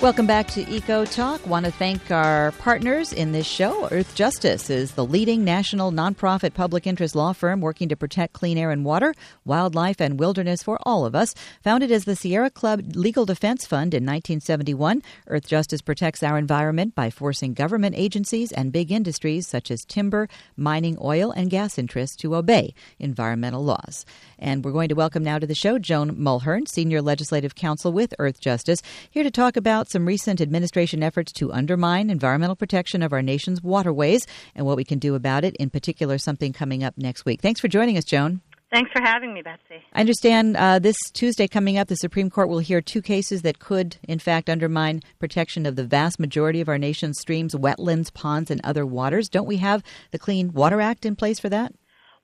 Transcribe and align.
Welcome 0.00 0.26
back 0.26 0.46
to 0.52 0.66
Eco 0.66 1.04
Talk. 1.04 1.46
Want 1.46 1.66
to 1.66 1.72
thank 1.72 2.10
our 2.10 2.52
partners 2.52 3.12
in 3.12 3.32
this 3.32 3.46
show. 3.46 3.86
Earthjustice 3.88 4.70
is 4.70 4.92
the 4.92 5.04
leading 5.04 5.44
national 5.44 5.92
nonprofit 5.92 6.54
public 6.54 6.86
interest 6.86 7.14
law 7.14 7.34
firm 7.34 7.60
working 7.60 7.90
to 7.90 7.96
protect 7.96 8.32
clean 8.32 8.56
air 8.56 8.70
and 8.70 8.82
water, 8.82 9.14
wildlife, 9.44 10.00
and 10.00 10.18
wilderness 10.18 10.62
for 10.62 10.78
all 10.84 11.04
of 11.04 11.14
us. 11.14 11.34
Founded 11.62 11.92
as 11.92 12.06
the 12.06 12.16
Sierra 12.16 12.48
Club 12.48 12.96
Legal 12.96 13.26
Defense 13.26 13.66
Fund 13.66 13.92
in 13.92 14.04
1971, 14.04 15.02
Earthjustice 15.28 15.84
protects 15.84 16.22
our 16.22 16.38
environment 16.38 16.94
by 16.94 17.10
forcing 17.10 17.52
government 17.52 17.94
agencies 17.94 18.52
and 18.52 18.72
big 18.72 18.90
industries 18.90 19.46
such 19.46 19.70
as 19.70 19.84
timber, 19.84 20.30
mining, 20.56 20.96
oil, 21.02 21.30
and 21.30 21.50
gas 21.50 21.76
interests 21.76 22.16
to 22.16 22.36
obey 22.36 22.72
environmental 22.98 23.62
laws. 23.62 24.06
And 24.38 24.64
we're 24.64 24.72
going 24.72 24.88
to 24.88 24.94
welcome 24.94 25.22
now 25.22 25.38
to 25.38 25.46
the 25.46 25.54
show 25.54 25.78
Joan 25.78 26.16
Mulhern, 26.16 26.66
Senior 26.66 27.02
Legislative 27.02 27.54
Counsel 27.54 27.92
with 27.92 28.14
Earthjustice, 28.18 28.80
here 29.10 29.24
to 29.24 29.30
talk 29.30 29.58
about 29.58 29.89
some 29.90 30.06
recent 30.06 30.40
administration 30.40 31.02
efforts 31.02 31.32
to 31.32 31.52
undermine 31.52 32.10
environmental 32.10 32.56
protection 32.56 33.02
of 33.02 33.12
our 33.12 33.22
nation's 33.22 33.62
waterways 33.62 34.26
and 34.54 34.66
what 34.66 34.76
we 34.76 34.84
can 34.84 34.98
do 34.98 35.14
about 35.14 35.44
it, 35.44 35.56
in 35.56 35.70
particular, 35.70 36.18
something 36.18 36.52
coming 36.52 36.84
up 36.84 36.96
next 36.96 37.24
week. 37.24 37.40
Thanks 37.40 37.60
for 37.60 37.68
joining 37.68 37.96
us, 37.96 38.04
Joan. 38.04 38.40
Thanks 38.72 38.92
for 38.92 39.02
having 39.02 39.34
me, 39.34 39.42
Betsy. 39.42 39.82
I 39.92 40.00
understand 40.00 40.56
uh, 40.56 40.78
this 40.78 40.96
Tuesday 41.12 41.48
coming 41.48 41.76
up, 41.76 41.88
the 41.88 41.96
Supreme 41.96 42.30
Court 42.30 42.48
will 42.48 42.60
hear 42.60 42.80
two 42.80 43.02
cases 43.02 43.42
that 43.42 43.58
could, 43.58 43.96
in 44.04 44.20
fact, 44.20 44.48
undermine 44.48 45.02
protection 45.18 45.66
of 45.66 45.74
the 45.74 45.84
vast 45.84 46.20
majority 46.20 46.60
of 46.60 46.68
our 46.68 46.78
nation's 46.78 47.18
streams, 47.18 47.54
wetlands, 47.54 48.14
ponds, 48.14 48.48
and 48.48 48.60
other 48.62 48.86
waters. 48.86 49.28
Don't 49.28 49.48
we 49.48 49.56
have 49.56 49.82
the 50.12 50.20
Clean 50.20 50.52
Water 50.52 50.80
Act 50.80 51.04
in 51.04 51.16
place 51.16 51.40
for 51.40 51.48
that? 51.48 51.74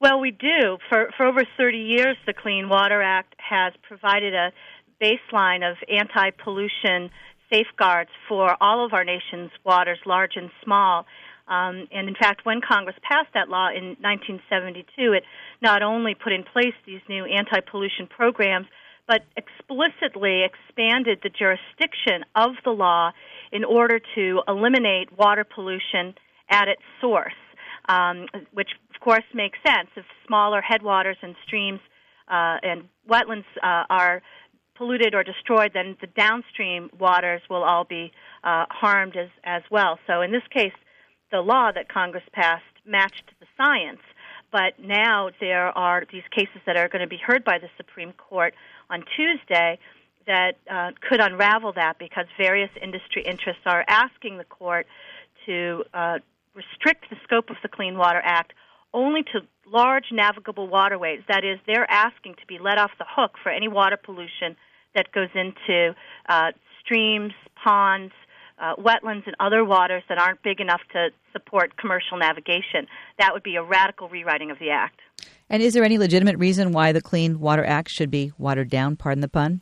Well, 0.01 0.21
we 0.21 0.31
do. 0.31 0.79
For, 0.89 1.11
for 1.17 1.27
over 1.27 1.43
30 1.57 1.79
years, 1.79 2.17
the 2.27 2.35
Clean 2.35 2.69
Water 2.69 3.03
Act 3.03 3.35
has 3.39 3.73
provided 3.83 4.33
a 4.33 4.53
baseline 5.03 5.69
of 5.69 5.77
anti 5.89 6.31
pollution 6.31 7.11
safeguards 7.51 8.11
for 8.29 8.57
all 8.61 8.85
of 8.85 8.93
our 8.93 9.05
nation's 9.05 9.51
waters, 9.65 9.99
large 10.07 10.33
and 10.37 10.51
small. 10.63 11.07
Um, 11.49 11.87
and 11.93 12.09
in 12.09 12.15
fact, 12.15 12.45
when 12.45 12.61
Congress 12.61 12.97
passed 13.03 13.33
that 13.35 13.49
law 13.49 13.69
in 13.69 13.97
1972, 14.01 15.13
it 15.13 15.23
not 15.63 15.83
only 15.83 16.15
put 16.15 16.33
in 16.33 16.43
place 16.43 16.75
these 16.85 17.01
new 17.09 17.25
anti 17.25 17.61
pollution 17.61 18.07
programs, 18.09 18.67
but 19.07 19.23
explicitly 19.37 20.43
expanded 20.43 21.21
the 21.23 21.31
jurisdiction 21.31 22.25
of 22.35 22.53
the 22.65 22.71
law 22.71 23.13
in 23.53 23.65
order 23.65 24.01
to 24.17 24.43
eliminate 24.49 25.17
water 25.17 25.45
pollution 25.45 26.15
at 26.51 26.69
its 26.69 26.83
source, 27.01 27.33
um, 27.89 28.27
which 28.53 28.71
of 28.93 29.01
course 29.01 29.25
makes 29.33 29.59
sense. 29.65 29.89
If 29.97 30.05
smaller 30.27 30.61
headwaters 30.61 31.17
and 31.23 31.37
streams 31.47 31.81
uh, 32.29 32.59
and 32.63 32.89
wetlands 33.09 33.45
uh, 33.63 33.85
are 33.89 34.23
polluted 34.77 35.15
or 35.15 35.23
destroyed, 35.23 35.73
then 35.75 35.97
the 36.01 36.07
downstream 36.07 36.91
waters 36.99 37.43
will 37.49 37.65
all 37.65 37.85
be 37.85 38.13
uh, 38.45 38.67
harmed 38.71 39.17
as, 39.17 39.29
as 39.45 39.63
well. 39.71 39.99
So 40.07 40.23
in 40.23 40.33
this 40.33 40.47
case, 40.51 40.73
the 41.33 41.41
law 41.41 41.73
that 41.73 41.89
Congress 41.89 42.25
passed 42.33 42.65
matched 42.87 43.31
the 43.41 43.47
science. 43.57 44.01
But 44.53 44.79
now 44.79 45.31
there 45.41 45.77
are 45.77 46.05
these 46.13 46.23
cases 46.31 46.61
that 46.67 46.77
are 46.77 46.89
going 46.89 47.03
to 47.03 47.09
be 47.09 47.19
heard 47.19 47.45
by 47.45 47.59
the 47.59 47.69
Supreme 47.77 48.13
Court 48.13 48.55
on 48.89 49.05
Tuesday 49.17 49.79
that 50.27 50.57
uh, 50.71 50.91
could 51.09 51.21
unravel 51.21 51.73
that 51.75 51.99
because 51.99 52.27
various 52.39 52.71
industry 52.81 53.23
interests 53.23 53.63
are 53.67 53.85
asking 53.89 54.39
the 54.39 54.45
court 54.45 54.87
to 55.47 55.85
uh, 55.95 56.19
restrict 56.55 57.07
the 57.11 57.17
scope 57.25 57.51
of 57.51 57.57
the 57.63 57.69
Clean 57.69 57.97
Water 57.97 58.21
Act 58.25 58.53
only 58.93 59.23
to 59.23 59.41
large 59.67 60.07
navigable 60.13 60.69
waterways. 60.69 61.21
That 61.29 61.45
is, 61.45 61.59
they're 61.67 61.91
asking 61.91 62.37
to 62.41 62.47
be 62.47 62.59
let 62.59 62.79
off 62.79 62.93
the 62.99 63.05
hook 63.09 63.33
for 63.43 63.51
any 63.51 63.69
water 63.69 63.97
pollution 63.97 64.57
that 64.97 65.13
goes 65.13 65.29
into 65.35 65.95
uh, 66.29 66.51
streams, 66.81 67.33
ponds, 67.63 68.13
uh, 68.59 68.75
wetlands, 68.77 69.27
and 69.27 69.37
other 69.39 69.65
waters 69.65 70.03
that 70.09 70.19
aren't 70.19 70.43
big 70.43 70.61
enough 70.61 70.81
to 70.93 71.11
support 71.33 71.77
commercial 71.77 72.19
navigation. 72.19 72.87
That 73.19 73.33
would 73.33 73.43
be 73.43 73.57
a 73.57 73.63
radical 73.63 74.09
rewriting 74.09 74.51
of 74.51 74.59
the 74.59 74.71
Act. 74.71 75.01
And 75.49 75.63
is 75.63 75.75
there 75.75 75.85
any 75.85 75.99
legitimate 75.99 76.39
reason 76.39 76.73
why 76.73 76.93
the 76.93 77.01
Clean 77.01 77.39
Water 77.39 77.65
Act 77.65 77.91
should 77.91 78.11
be 78.11 78.33
watered 78.39 78.71
down, 78.71 78.97
pardon 78.97 79.21
the 79.21 79.29
pun? 79.29 79.61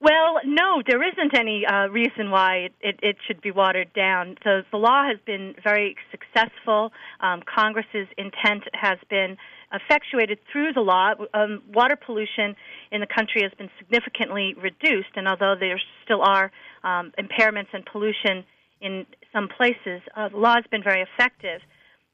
Well, 0.00 0.40
no, 0.44 0.82
there 0.86 1.02
isn't 1.02 1.38
any 1.38 1.64
uh, 1.64 1.86
reason 1.86 2.30
why 2.30 2.56
it, 2.56 2.72
it, 2.82 3.00
it, 3.02 3.16
should 3.26 3.40
be 3.40 3.50
watered 3.50 3.90
down. 3.94 4.36
So 4.44 4.60
the 4.70 4.76
law 4.76 5.02
has 5.08 5.18
been 5.24 5.54
very 5.64 5.96
successful. 6.10 6.92
Um, 7.20 7.40
Congress's 7.42 8.08
intent 8.18 8.64
has 8.74 8.98
been 9.08 9.38
effectuated 9.72 10.38
through 10.50 10.72
the 10.72 10.80
law. 10.80 11.14
Um, 11.32 11.62
water 11.72 11.96
pollution 11.96 12.56
in 12.90 13.00
the 13.00 13.06
country 13.06 13.42
has 13.42 13.52
been 13.58 13.70
significantly 13.78 14.54
reduced, 14.54 15.10
and 15.16 15.28
although 15.28 15.54
there 15.58 15.80
still 16.04 16.22
are 16.22 16.50
um, 16.82 17.12
impairments 17.18 17.68
and 17.72 17.84
pollution 17.84 18.44
in 18.80 19.06
some 19.32 19.48
places, 19.48 20.02
uh, 20.16 20.28
the 20.28 20.36
law 20.36 20.54
has 20.54 20.64
been 20.70 20.82
very 20.82 21.02
effective. 21.02 21.60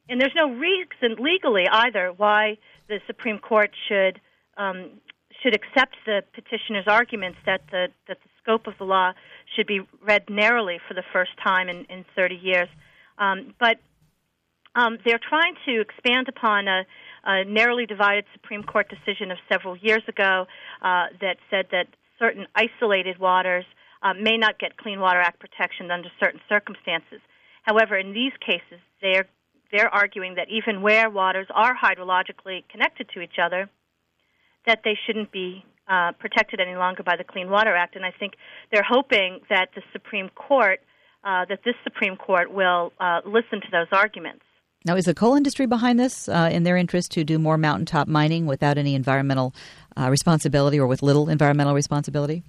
And 0.08 0.20
there's 0.20 0.34
no 0.34 0.50
reason 0.50 1.22
legally 1.22 1.66
either 1.70 2.12
why 2.16 2.58
the 2.88 3.00
Supreme 3.06 3.38
Court 3.38 3.70
should 3.88 4.20
um, 4.56 4.90
should 5.42 5.54
accept 5.54 5.96
the 6.04 6.22
petitioner's 6.34 6.86
arguments 6.86 7.38
that 7.46 7.62
the 7.70 7.88
that 8.08 8.18
the 8.22 8.30
scope 8.42 8.66
of 8.66 8.74
the 8.78 8.84
law 8.84 9.12
should 9.54 9.66
be 9.66 9.80
read 10.02 10.28
narrowly 10.28 10.78
for 10.86 10.94
the 10.94 11.04
first 11.12 11.30
time 11.42 11.68
in, 11.68 11.84
in 11.86 12.04
30 12.16 12.34
years. 12.36 12.68
Um, 13.18 13.54
but 13.58 13.78
um, 14.74 14.98
they're 15.04 15.20
trying 15.20 15.54
to 15.66 15.80
expand 15.80 16.28
upon 16.28 16.68
a, 16.68 16.84
a, 17.24 17.44
narrowly 17.44 17.86
divided 17.86 18.24
Supreme 18.32 18.62
Court 18.62 18.88
decision 18.88 19.30
of 19.30 19.38
several 19.50 19.76
years 19.76 20.02
ago 20.08 20.46
uh, 20.82 21.06
that 21.20 21.36
said 21.50 21.66
that 21.72 21.86
certain 22.18 22.46
isolated 22.54 23.18
waters 23.18 23.64
uh, 24.02 24.14
may 24.14 24.36
not 24.36 24.58
get 24.58 24.76
Clean 24.76 25.00
Water 25.00 25.20
Act 25.20 25.40
protection 25.40 25.90
under 25.90 26.08
certain 26.22 26.40
circumstances. 26.48 27.20
However, 27.62 27.98
in 27.98 28.12
these 28.12 28.32
cases, 28.44 28.80
they're 29.02 29.26
they're 29.72 29.88
arguing 29.88 30.34
that 30.34 30.48
even 30.50 30.82
where 30.82 31.08
waters 31.08 31.46
are 31.54 31.76
hydrologically 31.76 32.64
connected 32.68 33.08
to 33.14 33.20
each 33.20 33.38
other, 33.40 33.70
that 34.66 34.80
they 34.84 34.98
shouldn't 35.06 35.30
be 35.30 35.64
uh, 35.88 36.10
protected 36.18 36.60
any 36.60 36.74
longer 36.74 37.04
by 37.04 37.14
the 37.16 37.22
Clean 37.22 37.48
Water 37.48 37.76
Act. 37.76 37.94
And 37.94 38.04
I 38.04 38.10
think 38.18 38.34
they're 38.72 38.82
hoping 38.82 39.40
that 39.48 39.68
the 39.76 39.82
Supreme 39.92 40.28
Court, 40.30 40.80
uh, 41.22 41.44
that 41.48 41.60
this 41.64 41.76
Supreme 41.84 42.16
Court 42.16 42.52
will 42.52 42.92
uh, 42.98 43.20
listen 43.24 43.60
to 43.60 43.68
those 43.70 43.86
arguments. 43.92 44.42
Now, 44.86 44.96
is 44.96 45.04
the 45.04 45.14
coal 45.14 45.34
industry 45.34 45.66
behind 45.66 46.00
this 46.00 46.26
uh, 46.26 46.48
in 46.50 46.62
their 46.62 46.78
interest 46.78 47.12
to 47.12 47.24
do 47.24 47.38
more 47.38 47.58
mountaintop 47.58 48.08
mining 48.08 48.46
without 48.46 48.78
any 48.78 48.94
environmental 48.94 49.54
uh, 49.94 50.08
responsibility 50.08 50.80
or 50.80 50.86
with 50.86 51.02
little 51.02 51.28
environmental 51.28 51.74
responsibility? 51.74 52.42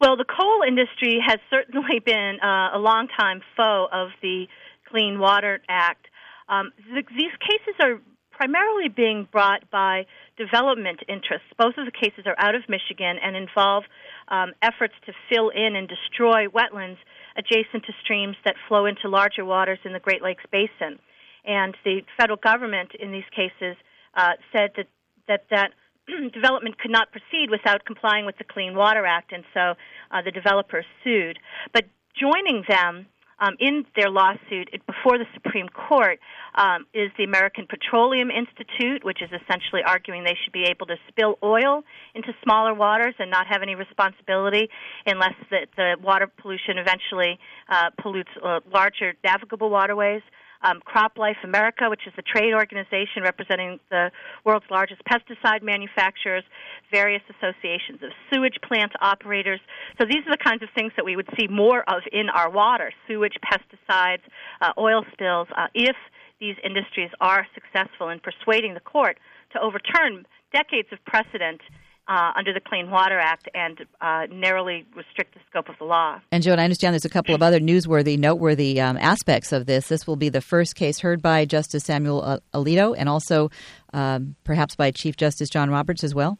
Well, 0.00 0.16
the 0.16 0.24
coal 0.24 0.62
industry 0.66 1.20
has 1.24 1.38
certainly 1.50 2.00
been 2.04 2.38
uh, 2.42 2.70
a 2.74 2.78
longtime 2.78 3.42
foe 3.54 3.86
of 3.92 4.08
the 4.22 4.46
Clean 4.88 5.18
Water 5.18 5.60
Act. 5.68 6.06
Um, 6.48 6.72
th- 6.92 7.06
these 7.10 7.36
cases 7.40 7.74
are 7.80 8.00
primarily 8.30 8.88
being 8.88 9.28
brought 9.30 9.70
by 9.70 10.06
development 10.38 11.00
interests. 11.06 11.46
Both 11.58 11.74
of 11.76 11.84
the 11.84 11.92
cases 11.92 12.24
are 12.24 12.34
out 12.38 12.54
of 12.54 12.62
Michigan 12.66 13.16
and 13.22 13.36
involve 13.36 13.84
um, 14.28 14.52
efforts 14.62 14.94
to 15.04 15.12
fill 15.30 15.50
in 15.50 15.76
and 15.76 15.86
destroy 15.86 16.46
wetlands 16.46 16.96
adjacent 17.36 17.84
to 17.84 17.92
streams 18.02 18.36
that 18.46 18.56
flow 18.68 18.86
into 18.86 19.08
larger 19.08 19.44
waters 19.44 19.78
in 19.84 19.92
the 19.92 20.00
Great 20.00 20.22
Lakes 20.22 20.44
Basin. 20.50 20.98
And 21.44 21.76
the 21.84 22.02
federal 22.18 22.38
government 22.38 22.92
in 22.98 23.12
these 23.12 23.28
cases 23.34 23.76
uh, 24.14 24.32
said 24.52 24.70
that 24.76 24.86
that, 25.28 25.44
that 25.50 25.70
development 26.34 26.78
could 26.78 26.90
not 26.90 27.08
proceed 27.12 27.50
without 27.50 27.84
complying 27.84 28.26
with 28.26 28.36
the 28.38 28.44
Clean 28.44 28.74
Water 28.74 29.06
Act, 29.06 29.32
and 29.32 29.44
so 29.54 29.74
uh, 30.10 30.22
the 30.24 30.30
developers 30.30 30.84
sued. 31.04 31.38
But 31.72 31.84
joining 32.18 32.64
them 32.68 33.06
um, 33.42 33.56
in 33.58 33.84
their 33.96 34.08
lawsuit 34.08 34.70
before 34.86 35.18
the 35.18 35.26
Supreme 35.34 35.68
Court 35.68 36.20
um, 36.54 36.86
is 36.94 37.10
the 37.18 37.24
American 37.24 37.66
Petroleum 37.66 38.30
Institute, 38.30 39.04
which 39.04 39.20
is 39.20 39.30
essentially 39.30 39.82
arguing 39.84 40.22
they 40.22 40.38
should 40.44 40.52
be 40.52 40.64
able 40.64 40.86
to 40.86 40.96
spill 41.08 41.38
oil 41.42 41.82
into 42.14 42.32
smaller 42.44 42.72
waters 42.72 43.14
and 43.18 43.30
not 43.30 43.46
have 43.48 43.62
any 43.62 43.74
responsibility 43.74 44.68
unless 45.06 45.34
the, 45.50 45.66
the 45.76 45.96
water 46.00 46.30
pollution 46.40 46.78
eventually 46.78 47.38
uh, 47.68 47.90
pollutes 48.00 48.30
uh, 48.44 48.60
larger 48.72 49.14
navigable 49.24 49.70
waterways 49.70 50.22
um, 50.62 50.80
CropLife 50.86 51.42
America, 51.44 51.88
which 51.90 52.06
is 52.06 52.12
the 52.16 52.22
trade 52.22 52.54
organization 52.54 53.22
representing 53.22 53.80
the 53.90 54.10
world's 54.44 54.66
largest 54.70 55.02
pesticide 55.04 55.62
manufacturers, 55.62 56.44
various 56.90 57.22
associations 57.30 58.02
of 58.02 58.10
sewage 58.32 58.58
plant 58.66 58.92
operators. 59.00 59.60
So 60.00 60.06
these 60.06 60.24
are 60.26 60.32
the 60.32 60.42
kinds 60.42 60.62
of 60.62 60.68
things 60.74 60.92
that 60.96 61.04
we 61.04 61.16
would 61.16 61.28
see 61.38 61.48
more 61.48 61.82
of 61.88 62.02
in 62.12 62.28
our 62.28 62.50
water 62.50 62.92
sewage, 63.06 63.34
pesticides, 63.44 64.22
uh, 64.60 64.72
oil 64.78 65.04
spills, 65.12 65.48
uh, 65.56 65.66
if 65.74 65.96
these 66.40 66.56
industries 66.64 67.10
are 67.20 67.46
successful 67.54 68.08
in 68.08 68.18
persuading 68.20 68.74
the 68.74 68.80
court 68.80 69.18
to 69.52 69.60
overturn 69.60 70.26
decades 70.52 70.88
of 70.92 70.98
precedent 71.04 71.60
uh, 72.08 72.32
under 72.36 72.52
the 72.52 72.60
Clean 72.60 72.90
Water 72.90 73.18
Act 73.18 73.48
and 73.54 73.80
uh, 74.00 74.26
narrowly 74.30 74.84
restrict 74.94 75.34
the 75.34 75.40
scope 75.48 75.68
of 75.68 75.76
the 75.78 75.84
law. 75.84 76.20
And 76.30 76.42
Joan, 76.42 76.58
I 76.58 76.64
understand 76.64 76.94
there's 76.94 77.04
a 77.04 77.10
couple 77.10 77.34
of 77.34 77.42
other 77.42 77.60
newsworthy, 77.60 78.18
noteworthy 78.18 78.80
um, 78.80 78.96
aspects 78.96 79.52
of 79.52 79.66
this. 79.66 79.88
This 79.88 80.06
will 80.06 80.16
be 80.16 80.28
the 80.28 80.40
first 80.40 80.74
case 80.74 81.00
heard 81.00 81.22
by 81.22 81.44
Justice 81.44 81.84
Samuel 81.84 82.40
Alito 82.52 82.94
and 82.96 83.08
also 83.08 83.50
um, 83.92 84.36
perhaps 84.44 84.74
by 84.74 84.90
Chief 84.90 85.16
Justice 85.16 85.48
John 85.48 85.70
Roberts 85.70 86.02
as 86.02 86.14
well. 86.14 86.38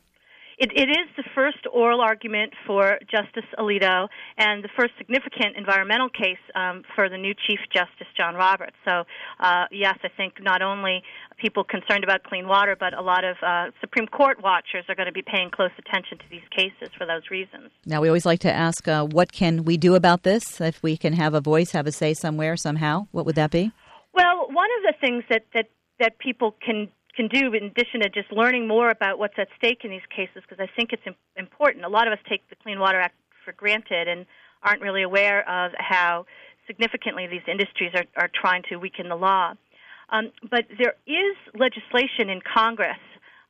It, 0.58 0.70
it 0.76 0.90
is 0.90 1.08
first 1.34 1.58
oral 1.72 2.00
argument 2.00 2.52
for 2.66 2.98
Justice 3.10 3.48
Alito 3.58 4.08
and 4.38 4.62
the 4.62 4.68
first 4.76 4.92
significant 4.98 5.56
environmental 5.56 6.08
case 6.08 6.42
um, 6.54 6.82
for 6.94 7.08
the 7.08 7.16
new 7.18 7.34
Chief 7.46 7.58
Justice 7.72 8.06
John 8.16 8.34
Roberts. 8.34 8.76
So, 8.84 9.04
uh, 9.40 9.64
yes, 9.70 9.98
I 10.02 10.08
think 10.16 10.34
not 10.40 10.62
only 10.62 11.02
people 11.38 11.64
concerned 11.64 12.04
about 12.04 12.22
clean 12.24 12.46
water, 12.48 12.76
but 12.78 12.94
a 12.94 13.02
lot 13.02 13.24
of 13.24 13.36
uh, 13.42 13.70
Supreme 13.80 14.06
Court 14.06 14.42
watchers 14.42 14.84
are 14.88 14.94
going 14.94 15.06
to 15.06 15.12
be 15.12 15.22
paying 15.22 15.50
close 15.50 15.70
attention 15.78 16.18
to 16.18 16.24
these 16.30 16.46
cases 16.56 16.88
for 16.96 17.06
those 17.06 17.22
reasons. 17.30 17.70
Now, 17.86 18.00
we 18.00 18.08
always 18.08 18.26
like 18.26 18.40
to 18.40 18.52
ask, 18.52 18.86
uh, 18.88 19.04
what 19.04 19.32
can 19.32 19.64
we 19.64 19.76
do 19.76 19.94
about 19.94 20.22
this? 20.22 20.60
If 20.60 20.82
we 20.82 20.96
can 20.96 21.12
have 21.14 21.34
a 21.34 21.40
voice, 21.40 21.72
have 21.72 21.86
a 21.86 21.92
say 21.92 22.14
somewhere, 22.14 22.56
somehow, 22.56 23.06
what 23.12 23.26
would 23.26 23.36
that 23.36 23.50
be? 23.50 23.72
Well, 24.14 24.46
one 24.48 24.68
of 24.78 24.94
the 24.94 24.94
things 25.00 25.24
that 25.30 25.46
that 25.54 25.66
that 25.98 26.18
people 26.18 26.54
can 26.64 26.88
can 27.14 27.28
do 27.28 27.52
in 27.52 27.64
addition 27.64 28.00
to 28.00 28.08
just 28.08 28.32
learning 28.32 28.66
more 28.66 28.88
about 28.88 29.18
what's 29.18 29.34
at 29.38 29.48
stake 29.56 29.80
in 29.84 29.90
these 29.90 30.06
cases 30.14 30.42
because 30.48 30.58
I 30.58 30.68
think 30.76 30.92
it's 30.92 31.02
important. 31.36 31.84
A 31.84 31.88
lot 31.88 32.06
of 32.06 32.12
us 32.12 32.18
take 32.28 32.48
the 32.48 32.56
Clean 32.56 32.78
Water 32.78 33.00
Act 33.00 33.14
for 33.44 33.52
granted 33.52 34.08
and 34.08 34.26
aren't 34.62 34.80
really 34.80 35.02
aware 35.02 35.48
of 35.48 35.72
how 35.78 36.26
significantly 36.66 37.26
these 37.26 37.42
industries 37.46 37.92
are, 37.94 38.04
are 38.16 38.30
trying 38.32 38.62
to 38.68 38.76
weaken 38.76 39.08
the 39.08 39.16
law. 39.16 39.54
Um, 40.10 40.30
but 40.50 40.66
there 40.78 40.94
is 41.06 41.36
legislation 41.54 42.28
in 42.28 42.40
Congress, 42.42 42.98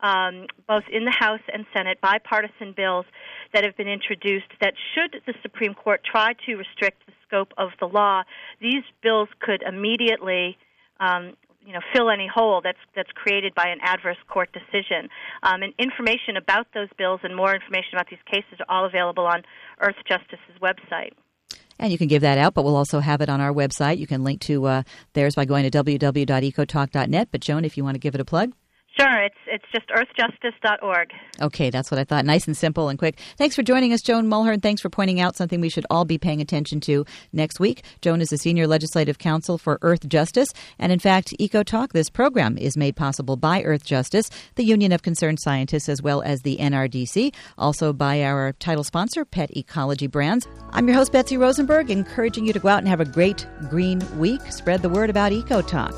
um, 0.01 0.47
both 0.67 0.85
in 0.91 1.05
the 1.05 1.15
House 1.17 1.41
and 1.53 1.67
Senate, 1.75 2.01
bipartisan 2.01 2.73
bills 2.77 3.05
that 3.53 3.65
have 3.65 3.77
been 3.77 3.89
introduced 3.89 4.47
that 4.61 4.75
should 4.95 5.21
the 5.27 5.35
Supreme 5.43 5.75
Court 5.75 6.01
try 6.05 6.35
to 6.47 6.55
restrict 6.57 7.05
the 7.07 7.13
scope 7.27 7.53
of 7.59 7.71
the 7.81 7.87
law, 7.87 8.23
these 8.61 8.83
bills 9.03 9.29
could 9.41 9.63
immediately 9.63 10.57
um, 11.01 11.35
you 11.65 11.73
know 11.73 11.81
fill 11.95 12.11
any 12.11 12.27
hole 12.27 12.61
that's 12.63 12.79
that's 12.95 13.11
created 13.13 13.55
by 13.55 13.69
an 13.69 13.79
adverse 13.83 14.17
court 14.29 14.51
decision. 14.53 15.09
Um, 15.43 15.63
and 15.63 15.73
information 15.79 16.37
about 16.37 16.67
those 16.75 16.89
bills 16.99 17.21
and 17.23 17.35
more 17.35 17.55
information 17.55 17.95
about 17.95 18.09
these 18.11 18.23
cases 18.31 18.61
are 18.61 18.67
all 18.69 18.87
available 18.87 19.27
on 19.27 19.43
Earth 19.81 19.97
Justice's 20.09 20.59
website. 20.61 21.13
And 21.79 21.91
you 21.91 21.99
can 21.99 22.07
give 22.07 22.23
that 22.23 22.39
out, 22.39 22.55
but 22.55 22.65
we'll 22.65 22.77
also 22.77 23.01
have 23.01 23.21
it 23.23 23.29
on 23.29 23.41
our 23.41 23.53
website. 23.53 23.99
You 23.99 24.07
can 24.07 24.23
link 24.23 24.41
to 24.43 24.67
uh, 24.67 24.83
theirs 25.15 25.35
by 25.35 25.45
going 25.45 25.69
to 25.69 25.71
www.ecotalk.net. 25.71 27.29
But 27.33 27.41
Joan, 27.41 27.65
if 27.65 27.77
you 27.77 27.83
want 27.83 27.95
to 27.95 27.99
give 27.99 28.15
it 28.15 28.21
a 28.21 28.25
plug. 28.25 28.53
Sure, 29.03 29.23
it's 29.23 29.37
it's 29.47 29.65
just 29.73 29.89
earthjustice.org. 29.89 31.13
Okay, 31.41 31.71
that's 31.71 31.91
what 31.91 31.99
I 31.99 32.05
thought. 32.05 32.25
Nice 32.25 32.47
and 32.47 32.57
simple 32.57 32.89
and 32.89 32.97
quick. 32.97 33.19
Thanks 33.37 33.57
for 33.57 33.65
joining 33.65 33.93
us, 33.93 34.01
Joan 34.01 34.29
Mulhern. 34.29 34.63
Thanks 34.63 34.81
for 34.81 34.91
pointing 34.91 35.19
out 35.21 35.35
something 35.35 35.61
we 35.61 35.71
should 35.71 35.87
all 35.91 36.05
be 36.05 36.19
paying 36.19 36.41
attention 36.41 36.81
to 36.83 37.05
next 37.33 37.59
week. 37.59 37.83
Joan 38.01 38.21
is 38.21 38.33
a 38.33 38.39
senior 38.39 38.69
legislative 38.69 39.19
counsel 39.19 39.59
for 39.59 39.79
Earthjustice, 39.81 40.55
and 40.79 40.93
in 40.93 41.01
fact, 41.01 41.35
Eco 41.41 41.65
Talk, 41.65 41.93
this 41.93 42.11
program, 42.11 42.57
is 42.57 42.77
made 42.77 42.95
possible 42.95 43.37
by 43.37 43.61
Earthjustice, 43.63 44.31
the 44.55 44.65
Union 44.65 44.93
of 44.93 45.03
Concerned 45.03 45.41
Scientists, 45.41 45.89
as 45.89 46.01
well 46.01 46.23
as 46.23 46.43
the 46.43 46.59
NRDC, 46.59 47.35
also 47.59 47.93
by 47.93 48.23
our 48.23 48.53
title 48.53 48.85
sponsor, 48.85 49.25
Pet 49.25 49.57
Ecology 49.57 50.07
Brands. 50.07 50.47
I'm 50.71 50.87
your 50.87 50.97
host, 50.97 51.11
Betsy 51.11 51.37
Rosenberg, 51.37 51.91
encouraging 51.91 52.47
you 52.47 52.53
to 52.53 52.61
go 52.61 52.69
out 52.69 52.79
and 52.79 52.89
have 52.89 53.01
a 53.01 53.05
great 53.05 53.49
green 53.69 54.01
week. 54.21 54.43
Spread 54.53 54.83
the 54.83 54.89
word 54.89 55.11
about 55.11 55.33
Eco 55.33 55.61
Talk. 55.61 55.93